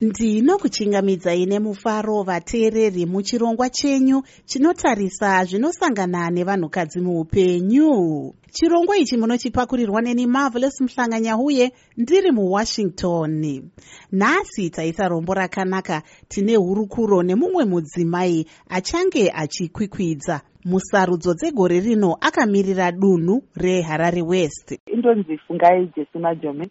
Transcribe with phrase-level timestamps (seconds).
[0.00, 8.34] ndinokuchingamidzai nemufaro vateereri muchirongwa chenyu chinotarisa zvinosangana nevanhukadzi muupenyu.
[8.52, 13.70] Chirongwa ichi munochipakurirwa neni marvelous muhlanganyauye ndiri muwashington.
[14.12, 23.42] Nhasi taita rombo rakanaka tine hurukuro nemumwe mudzimai achange achikwikwidza musarudzo dzegore rino akamirira dunhu
[23.56, 24.78] reharare west.
[24.86, 26.70] Indonzi fungai jesu majome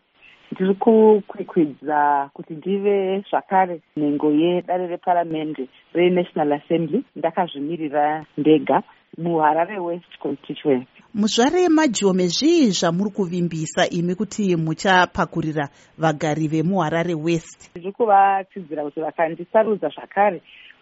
[0.52, 7.03] ndiri kukwikwidza kuti ndive zvakare nhengo yedare reparamende renational assembly.
[7.16, 8.84] Ndakazvimirira ndega
[9.17, 17.72] muharare west constituency muzvare majome zvii zvamuri kuvimbisa imi kuti muchapakurira vagari vemuharare west?
[17.75, 20.41] Ndiri kuvatsidzira kuti vakandisarudza zvakare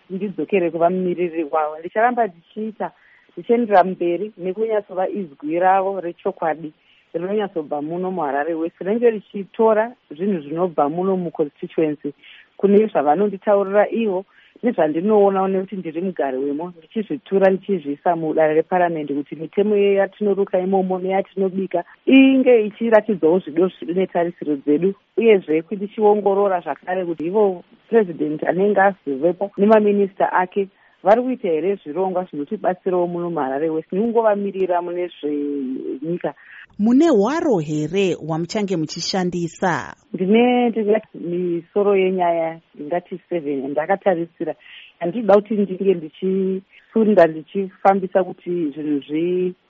[0.09, 2.91] ndidzokere kuva mumiriri wavo ndicharamba ndichiita
[3.37, 6.73] ndichiendera mberi nekunyatsova izwi ravo rechokwadi
[7.19, 12.13] rinonyatsobva muno muharare west rinenge richitora zvinhu zvinobva muno muconstituency
[12.57, 14.25] kune zvavanonditaurira ivo
[14.63, 22.53] nezvandinoona nekuti ndiri mugari wemo ndichizvitura ndichizviisa mudare reparamende kuti mitemo yatinoruka imomo neyatinobika inge
[22.67, 30.67] ichiratidzawo zvido netarisiro dzedu uyezve ndichiongorora zvakare kuti ivo purezidendi anenge azivepo nemaminista ake
[31.05, 36.33] vari kuita here zvirongwa zvinotibatsirawo muno muharare west nikungovamirira mune zvenyika.
[36.79, 39.95] Mune hwaro here hwamuchange muchishandisa?
[40.13, 44.55] Ndine ndingati misoro yenyaya ndingati seven yandakatarisira
[44.99, 48.99] handinoda kuti ndinge ndichisunda ndichifambisa kuti zvinhu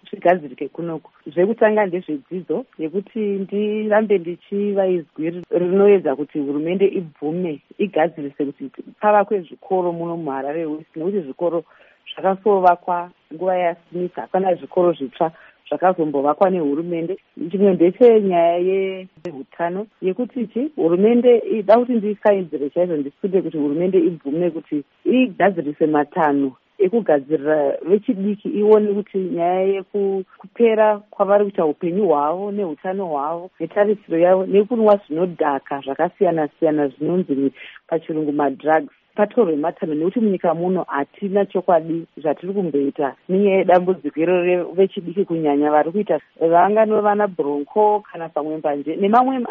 [0.07, 8.63] zvigadzirike kunoku zvekutanga ndezvedzidzo yekuti ndirambe ndichiva izwi rinoedza kuti hurumende ibvume igadzirise kuti
[9.01, 11.63] pavakwe zvikoro muno muharare west nekuti zvikoro
[12.11, 15.31] zvakasovakwa nguva yasmith hapana zvikoro zvitsva
[15.69, 17.17] zvakazombovakwa nehurumende.
[17.51, 24.83] Chimwe ndechenyaya yeutano yekuti chi hurumende ida kuti ndisaidzire chaizvo ndisunde kuti hurumende ibvume kuti
[25.05, 34.17] igadzirise matanho ekugadzirira vechidiki ione kuti nyaya yekupera kwavari kuita upenyu hwavo neutano hwavo netarisiro
[34.17, 37.51] yavo nekunwa zvinodhaka zvakasiyana siyana zvinonzi
[37.87, 43.15] pachirungu madrugs patorwe matanho nekuti munyika muno hatina chokwadi zvatiri kumboita.
[43.29, 49.45] Nenyaya yedambudziko iro revechidiki kunyanya vari kuita vanganova nabronco kana pamwe mbanje nemamwe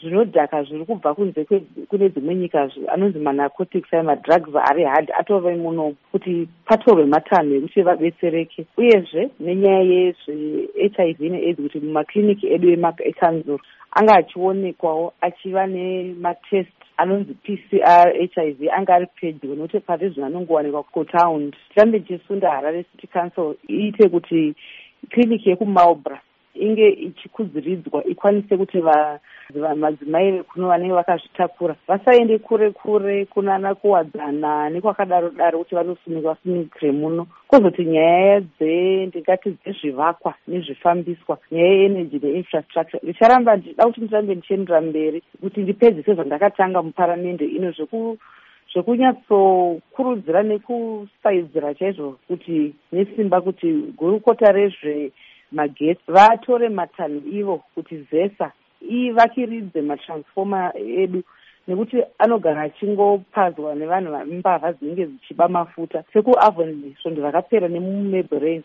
[0.00, 1.44] zvinodhaka zviri kubva kunze
[1.88, 7.82] kune dzimwe nyika anonzi manacotics ayo madrugs ari hard atove muno kuti patorwe matanho ekuti
[7.82, 8.66] vabetsereke.
[8.76, 12.68] Uyezve nenyaya yezvehiv neaids kuti mumakliniki edu
[13.10, 13.58] ekanzuro
[13.92, 21.52] anga achionekwawo achiva nematest anonzi pcr hiv anga ari pedyo nokuti pari zvino anongowanikwa kutown
[21.74, 24.54] tirambe tichisunda harare city council iite kuti
[25.10, 26.20] kliniki yekumalbra
[26.60, 28.82] inge ichikudziridzwa ikwanise kuti
[29.76, 37.26] madzimai vekuno vanenge vakazvitakura vasaende kure kure kunana kuwadzana nekwakadaro daro kuti vanosunikwa sunikire muno
[37.48, 45.60] kwozoti nyaya dzendingati dzezvivakwa nezvifambiswa nyaya yeenergy neinfrastructure ndicharamba ndida kuti ndirambe ndichiendera mberi kuti
[45.60, 48.18] ndipedzise zvandakatanga muparamende ino zveku
[48.72, 55.12] zvekunyatsokurudzira nekusaidzira chaizvo kuti nesimba kuti gurukota rezve
[55.52, 61.22] magetsi vatore matanho ivo kuti zesa ivakiridze matransfoma edu
[61.68, 68.64] nekuti anogara achingopadzwa nevanhu mbavha dzinenge dzichiba mafuta sekuavon svondo vakapera nemumebrand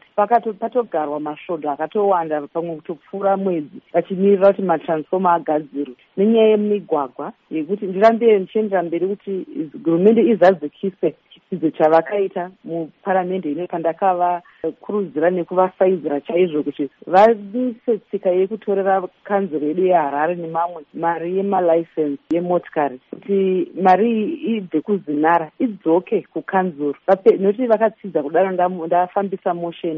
[0.59, 8.83] patogarwa masvondo akatowanda pamwe kutopfuura mwedzi vachimirira kuti matransfoma agadzirwe nenyaya yemigwagwa yekuti ndirambe ndichiendera
[8.83, 9.45] mberi kuti
[9.83, 19.85] hurumende izadzikise chidzidzo chavakaita muparamende ino pandakavakurudzira nekuvafaidzira chaizvo kuti vaise tsika yekutorera kanzuro yedu
[19.85, 26.97] yeharare nemamwe mari yemalicense yemotikari kuti mari ibve kuzinara idzoke kukanzuro
[27.39, 28.51] nokuti vakatsidza kudaro
[28.85, 29.97] ndafambisa motion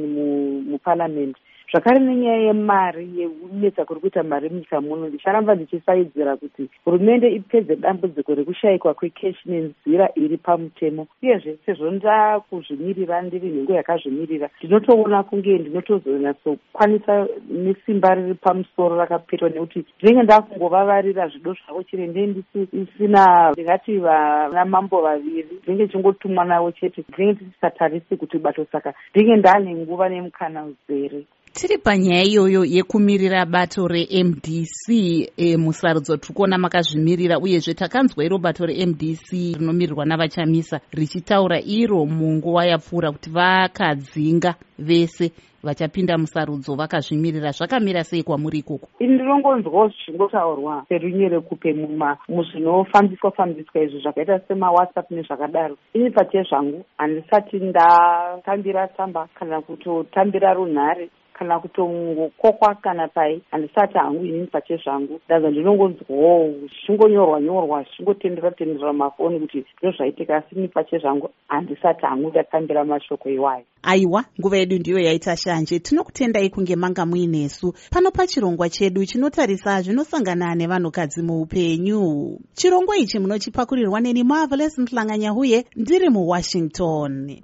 [0.70, 1.40] muparamende
[1.72, 8.36] zvakare nenyaya yemari yekunetsa kuri kuita mari munyika muno ndicharamba ndichisaidzira kuti hurumende ipedze dambudziko
[8.36, 18.16] rekushayikwa kwekeshi nenzira iri pamutemo uyezve sezvo ndakuzvimirira ndiri nhengo yakazvimirira ndinotoona kunge ndinotozonyatsokwanisa nesimba
[18.16, 22.28] riri pamusoro rakapetwa nekuti ndinenge ndakungovavarira zvido zvavo chirende
[22.73, 29.35] ndisina ndingati vana mambo vaviri ndinenge chingotumwa navo chete ndinenge ndisisatarisi kuti bato saka ndinenge
[29.35, 34.84] ndaane nguva nemukana uzere tiri panyaya iyoyo yekumirira bato remdc
[35.37, 42.66] e, musarudzo tiri kuona makazvimirira uyezve takanzwa iro bato remdc rinomirirwa navachamisa richitaura iro munguva
[42.66, 45.31] yapfuura kuti vakadzinga vese
[45.63, 47.52] vachapinda musarudzo vakazvimirira.
[47.52, 48.87] Zvakamira sei kwamuri ikoko?
[48.99, 51.73] Ini ndinongonzwawo zvichingotaurwa serunyerekupe
[52.28, 55.78] muzvinofambiswa fambiswa izvi zvakaita semawhatsapp nezvakadaro.
[55.93, 61.09] Ini pache zvangu handisati ndatambira tsamba kana kutotambira runhare
[61.40, 65.20] kana kutongokokwa kana pai handisati hangu inini pache zvangu.
[65.26, 72.05] Ndabva ndinongonzwawo zvichingonyorwa nyorwa zvichingotendera tendera mafoni kuti ndo zvaitika asi ini pache zvangu handisati
[72.05, 73.64] hangu ndatambira mashoko iwayo.
[73.84, 75.79] Aiwa nguva yedu ndiyo yaita shanje.
[75.79, 82.40] Tinokutendai kunge manga muinesu pano pachirongwa chedu chinotarisa zvinosangana nevanhukadzi muupenyu.
[82.53, 87.41] Chirongwa ichi munochipakurirwa neni marvelous mhlanganya huye ndiri muwashington